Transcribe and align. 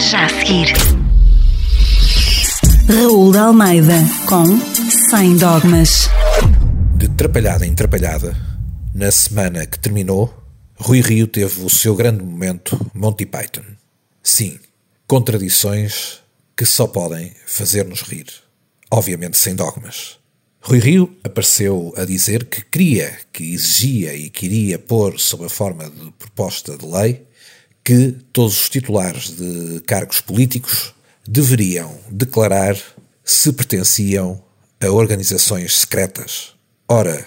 Já 0.00 0.26
a 0.26 0.28
seguir. 0.28 0.72
Raul 2.88 3.32
de 3.32 3.38
Almeida 3.38 3.94
com 4.28 4.44
Sem 5.10 5.36
Dogmas. 5.36 6.08
De 6.96 7.08
trapalhada 7.08 7.66
em 7.66 7.74
trapalhada, 7.74 8.36
na 8.94 9.10
semana 9.10 9.66
que 9.66 9.78
terminou, 9.78 10.32
Rui 10.76 11.00
Rio 11.00 11.26
teve 11.26 11.62
o 11.62 11.70
seu 11.70 11.94
grande 11.94 12.22
momento 12.22 12.78
Monty 12.94 13.26
Python. 13.26 13.64
Sim, 14.22 14.58
contradições 15.06 16.20
que 16.56 16.64
só 16.64 16.86
podem 16.86 17.32
fazer-nos 17.46 18.02
rir. 18.02 18.26
Obviamente 18.90 19.36
sem 19.36 19.54
dogmas. 19.54 20.18
Rui 20.60 20.78
Rio 20.78 21.16
apareceu 21.24 21.94
a 21.96 22.04
dizer 22.04 22.44
que 22.44 22.64
queria, 22.64 23.16
que 23.32 23.54
exigia 23.54 24.14
e 24.14 24.28
queria 24.28 24.78
pôr 24.78 25.18
sob 25.18 25.46
a 25.46 25.48
forma 25.48 25.88
de 25.88 26.10
proposta 26.18 26.76
de 26.76 26.86
lei 26.86 27.26
que 27.86 28.16
todos 28.32 28.62
os 28.62 28.68
titulares 28.68 29.30
de 29.36 29.80
cargos 29.86 30.20
políticos 30.20 30.92
deveriam 31.24 31.96
declarar 32.10 32.76
se 33.24 33.52
pertenciam 33.52 34.42
a 34.80 34.90
organizações 34.90 35.76
secretas. 35.76 36.48
Ora, 36.88 37.24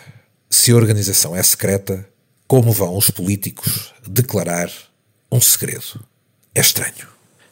se 0.50 0.72
a 0.72 0.76
organização 0.76 1.34
é 1.34 1.42
secreta, 1.42 2.06
como 2.46 2.74
vão 2.74 2.98
os 2.98 3.10
políticos 3.10 3.94
declarar 4.06 4.70
um 5.32 5.40
segredo? 5.40 6.06
É 6.54 6.60
estranho. 6.60 7.08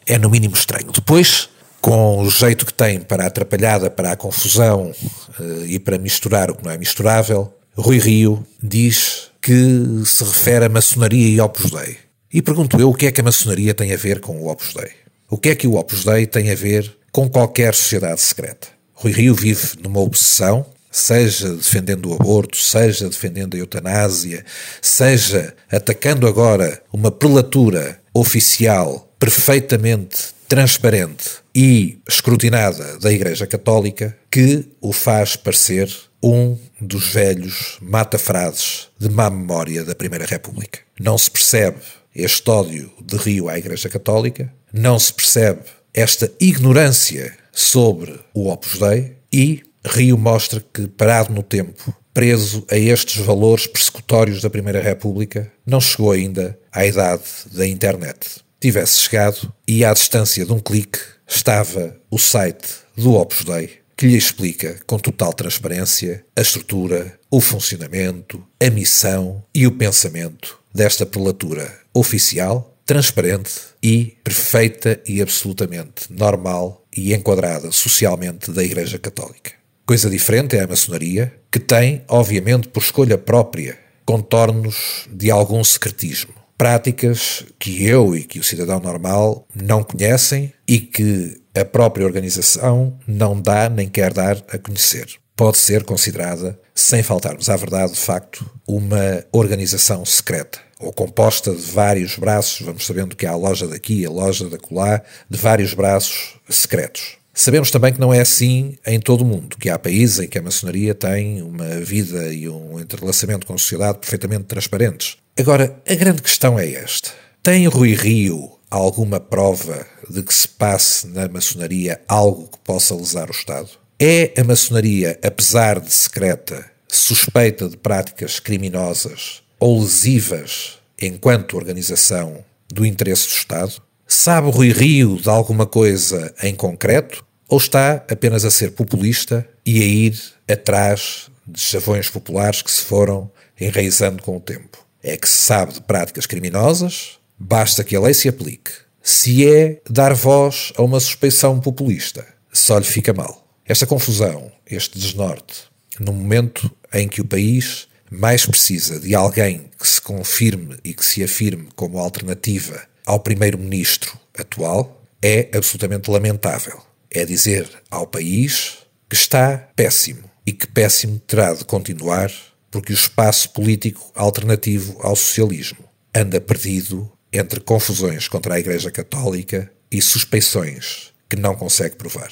É 0.06 0.18
no 0.18 0.28
mínimo 0.28 0.54
estranho. 0.54 0.92
Depois, 0.92 1.48
com 1.80 2.20
o 2.20 2.30
jeito 2.30 2.66
que 2.66 2.74
tem 2.74 3.00
para 3.00 3.24
a 3.24 3.28
atrapalhada, 3.28 3.88
para 3.90 4.12
a 4.12 4.16
confusão 4.16 4.92
uh, 5.40 5.64
e 5.64 5.78
para 5.78 5.96
misturar 5.96 6.50
o 6.50 6.54
que 6.54 6.62
não 6.62 6.72
é 6.72 6.76
misturável, 6.76 7.56
Rui 7.74 7.98
Rio 7.98 8.46
diz 8.62 9.30
que 9.40 10.02
se 10.04 10.22
refere 10.24 10.66
a 10.66 10.68
maçonaria 10.68 11.26
e 11.26 11.40
Opus 11.40 11.70
Dei. 11.70 12.07
E 12.30 12.42
pergunto 12.42 12.78
eu 12.78 12.90
o 12.90 12.94
que 12.94 13.06
é 13.06 13.10
que 13.10 13.22
a 13.22 13.24
maçonaria 13.24 13.72
tem 13.72 13.92
a 13.92 13.96
ver 13.96 14.20
com 14.20 14.36
o 14.36 14.50
Opus 14.50 14.74
Dei? 14.74 14.90
O 15.30 15.38
que 15.38 15.48
é 15.48 15.54
que 15.54 15.66
o 15.66 15.76
Opus 15.76 16.04
Dei 16.04 16.26
tem 16.26 16.50
a 16.50 16.54
ver 16.54 16.94
com 17.10 17.28
qualquer 17.28 17.74
sociedade 17.74 18.20
secreta? 18.20 18.68
Rui 18.92 19.12
Rio 19.12 19.34
vive 19.34 19.78
numa 19.82 20.00
obsessão, 20.00 20.66
seja 20.90 21.48
defendendo 21.54 22.10
o 22.10 22.14
aborto, 22.14 22.58
seja 22.58 23.08
defendendo 23.08 23.54
a 23.54 23.58
eutanásia, 23.58 24.44
seja 24.82 25.54
atacando 25.70 26.26
agora 26.26 26.82
uma 26.92 27.10
prelatura 27.10 27.98
oficial 28.12 29.10
perfeitamente 29.18 30.36
transparente 30.46 31.38
e 31.54 31.98
escrutinada 32.06 32.98
da 32.98 33.12
Igreja 33.12 33.46
Católica 33.46 34.16
que 34.30 34.66
o 34.80 34.92
faz 34.92 35.34
parecer 35.34 35.90
um 36.22 36.58
dos 36.80 37.08
velhos 37.08 37.78
mata-frases 37.80 38.88
de 38.98 39.08
má 39.08 39.30
memória 39.30 39.84
da 39.84 39.94
Primeira 39.94 40.26
República. 40.26 40.80
Não 40.98 41.16
se 41.16 41.30
percebe 41.30 41.78
este 42.14 42.50
ódio 42.50 42.90
de 43.02 43.16
Rio 43.16 43.48
à 43.48 43.58
Igreja 43.58 43.88
Católica, 43.88 44.52
não 44.72 44.98
se 44.98 45.12
percebe 45.12 45.62
esta 45.94 46.30
ignorância 46.40 47.36
sobre 47.52 48.20
o 48.34 48.50
Opus 48.50 48.78
Dei 48.78 49.16
e 49.32 49.62
Rio 49.84 50.18
mostra 50.18 50.62
que, 50.72 50.86
parado 50.86 51.32
no 51.32 51.42
tempo, 51.42 51.94
preso 52.12 52.64
a 52.70 52.76
estes 52.76 53.24
valores 53.24 53.66
persecutórios 53.66 54.42
da 54.42 54.50
Primeira 54.50 54.80
República, 54.80 55.50
não 55.64 55.80
chegou 55.80 56.12
ainda 56.12 56.58
à 56.72 56.84
idade 56.84 57.22
da 57.52 57.66
internet. 57.66 58.40
Tivesse 58.60 58.98
chegado 58.98 59.52
e, 59.66 59.84
à 59.84 59.92
distância 59.92 60.44
de 60.44 60.52
um 60.52 60.58
clique, 60.58 60.98
estava 61.26 61.96
o 62.10 62.18
site 62.18 62.68
do 62.96 63.14
Opus 63.14 63.44
Dei, 63.44 63.70
que 63.96 64.06
lhe 64.06 64.16
explica 64.16 64.78
com 64.86 64.98
total 64.98 65.32
transparência 65.32 66.24
a 66.36 66.40
estrutura, 66.40 67.18
o 67.30 67.40
funcionamento, 67.40 68.44
a 68.60 68.70
missão 68.70 69.42
e 69.54 69.66
o 69.66 69.72
pensamento 69.72 70.58
desta 70.78 71.04
prelatura 71.04 71.76
oficial, 71.92 72.78
transparente 72.86 73.50
e 73.82 74.16
perfeita 74.22 75.00
e 75.04 75.20
absolutamente 75.20 76.06
normal 76.08 76.86
e 76.96 77.12
enquadrada 77.12 77.72
socialmente 77.72 78.52
da 78.52 78.62
Igreja 78.62 78.96
Católica. 78.96 79.50
Coisa 79.84 80.08
diferente 80.08 80.56
é 80.56 80.62
a 80.62 80.68
maçonaria, 80.68 81.34
que 81.50 81.58
tem, 81.58 82.04
obviamente 82.06 82.68
por 82.68 82.80
escolha 82.80 83.18
própria, 83.18 83.76
contornos 84.06 85.08
de 85.10 85.32
algum 85.32 85.64
secretismo. 85.64 86.32
Práticas 86.56 87.44
que 87.58 87.84
eu 87.84 88.14
e 88.14 88.22
que 88.22 88.38
o 88.38 88.44
cidadão 88.44 88.78
normal 88.78 89.48
não 89.52 89.82
conhecem 89.82 90.52
e 90.66 90.78
que 90.78 91.40
a 91.56 91.64
própria 91.64 92.06
organização 92.06 92.96
não 93.04 93.40
dá 93.40 93.68
nem 93.68 93.88
quer 93.88 94.12
dar 94.12 94.36
a 94.48 94.58
conhecer. 94.58 95.08
Pode 95.34 95.58
ser 95.58 95.82
considerada, 95.82 96.58
sem 96.72 97.02
faltarmos 97.02 97.48
à 97.48 97.56
verdade, 97.56 97.94
de 97.94 97.98
facto, 97.98 98.48
uma 98.66 99.24
organização 99.32 100.04
secreta 100.04 100.67
ou 100.80 100.92
composta 100.92 101.54
de 101.54 101.62
vários 101.62 102.16
braços, 102.16 102.64
vamos 102.64 102.86
sabendo 102.86 103.16
que 103.16 103.26
há 103.26 103.32
a 103.32 103.36
loja 103.36 103.66
daqui, 103.66 104.04
a 104.06 104.10
loja 104.10 104.48
da 104.48 104.58
colá, 104.58 105.02
de 105.28 105.38
vários 105.38 105.74
braços 105.74 106.34
secretos. 106.48 107.16
Sabemos 107.34 107.70
também 107.70 107.92
que 107.92 108.00
não 108.00 108.12
é 108.12 108.20
assim 108.20 108.76
em 108.84 108.98
todo 108.98 109.22
o 109.22 109.24
mundo, 109.24 109.56
que 109.56 109.70
há 109.70 109.78
países 109.78 110.18
em 110.18 110.28
que 110.28 110.38
a 110.38 110.42
maçonaria 110.42 110.94
tem 110.94 111.40
uma 111.42 111.80
vida 111.80 112.32
e 112.32 112.48
um 112.48 112.80
entrelaçamento 112.80 113.46
com 113.46 113.54
a 113.54 113.58
sociedade 113.58 113.98
perfeitamente 113.98 114.44
transparentes. 114.44 115.16
Agora, 115.38 115.80
a 115.88 115.94
grande 115.94 116.20
questão 116.20 116.58
é 116.58 116.68
esta. 116.72 117.10
Tem 117.42 117.66
Rui 117.68 117.94
Rio 117.94 118.58
alguma 118.70 119.20
prova 119.20 119.86
de 120.10 120.22
que 120.22 120.34
se 120.34 120.48
passe 120.48 121.06
na 121.06 121.28
maçonaria 121.28 122.00
algo 122.08 122.48
que 122.48 122.58
possa 122.58 122.94
lesar 122.94 123.28
o 123.28 123.32
Estado? 123.32 123.70
É 124.00 124.32
a 124.36 124.44
maçonaria, 124.44 125.18
apesar 125.22 125.80
de 125.80 125.92
secreta, 125.92 126.68
suspeita 126.88 127.68
de 127.68 127.76
práticas 127.76 128.38
criminosas 128.40 129.42
ou 129.58 129.80
lesivas 129.80 130.78
enquanto 131.00 131.56
organização 131.56 132.44
do 132.72 132.84
interesse 132.84 133.26
do 133.26 133.32
Estado? 133.32 133.82
Sabe 134.06 134.50
Rui 134.50 134.72
Rio 134.72 135.16
de 135.20 135.28
alguma 135.28 135.66
coisa 135.66 136.34
em 136.42 136.54
concreto? 136.54 137.24
Ou 137.48 137.58
está 137.58 138.04
apenas 138.10 138.44
a 138.44 138.50
ser 138.50 138.72
populista 138.72 139.46
e 139.64 139.82
a 139.82 139.84
ir 139.84 140.20
atrás 140.50 141.30
de 141.46 141.60
chavões 141.60 142.08
populares 142.10 142.62
que 142.62 142.70
se 142.70 142.82
foram 142.82 143.30
enraizando 143.60 144.22
com 144.22 144.36
o 144.36 144.40
tempo? 144.40 144.84
É 145.02 145.16
que 145.16 145.28
se 145.28 145.36
sabe 145.36 145.74
de 145.74 145.80
práticas 145.80 146.26
criminosas, 146.26 147.18
basta 147.38 147.84
que 147.84 147.96
a 147.96 148.00
lei 148.00 148.12
se 148.12 148.28
aplique. 148.28 148.72
Se 149.02 149.48
é 149.48 149.80
dar 149.88 150.12
voz 150.12 150.72
a 150.76 150.82
uma 150.82 151.00
suspeição 151.00 151.58
populista, 151.60 152.26
só 152.52 152.78
lhe 152.78 152.84
fica 152.84 153.14
mal. 153.14 153.46
Esta 153.64 153.86
confusão, 153.86 154.50
este 154.66 154.98
desnorte, 154.98 155.64
no 156.00 156.12
momento 156.12 156.70
em 156.92 157.08
que 157.08 157.20
o 157.20 157.24
país 157.24 157.88
mais 158.10 158.46
precisa 158.46 158.98
de 158.98 159.14
alguém 159.14 159.70
que 159.78 159.86
se 159.86 160.00
confirme 160.00 160.76
e 160.84 160.94
que 160.94 161.04
se 161.04 161.22
afirme 161.22 161.68
como 161.74 161.98
alternativa 161.98 162.82
ao 163.04 163.20
primeiro-ministro 163.20 164.18
atual 164.38 165.02
é 165.22 165.48
absolutamente 165.54 166.10
lamentável. 166.10 166.80
É 167.10 167.24
dizer 167.24 167.68
ao 167.90 168.06
país 168.06 168.78
que 169.08 169.16
está 169.16 169.56
péssimo 169.74 170.28
e 170.46 170.52
que 170.52 170.66
péssimo 170.66 171.18
terá 171.26 171.54
de 171.54 171.64
continuar 171.64 172.30
porque 172.70 172.92
o 172.92 172.94
espaço 172.94 173.50
político 173.50 174.12
alternativo 174.14 174.98
ao 175.00 175.16
socialismo 175.16 175.84
anda 176.14 176.40
perdido 176.40 177.10
entre 177.32 177.60
confusões 177.60 178.28
contra 178.28 178.54
a 178.54 178.60
Igreja 178.60 178.90
Católica 178.90 179.70
e 179.90 180.00
suspeições 180.02 181.12
que 181.28 181.36
não 181.36 181.54
consegue 181.54 181.96
provar. 181.96 182.30